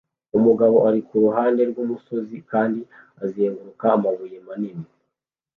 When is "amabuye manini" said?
3.97-4.85